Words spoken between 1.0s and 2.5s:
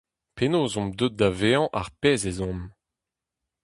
da vezañ ar pezh ez